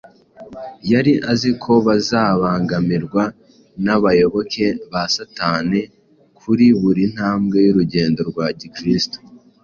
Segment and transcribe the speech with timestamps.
[0.91, 3.23] Yari azi ko bazabangamirwa
[3.83, 5.79] n’abayoboke ba Satani
[6.39, 9.17] kuri buri ntambwe y’urugendo rwa Gikristo